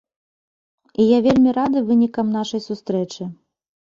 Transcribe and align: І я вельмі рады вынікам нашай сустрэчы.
І 1.01 1.05
я 1.09 1.19
вельмі 1.27 1.51
рады 1.57 1.83
вынікам 1.89 2.33
нашай 2.39 2.65
сустрэчы. 2.69 3.29